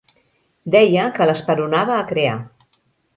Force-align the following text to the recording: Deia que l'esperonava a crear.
Deia 0.75 1.03
que 1.17 1.27
l'esperonava 1.31 1.93
a 1.99 2.07
crear. 2.13 2.39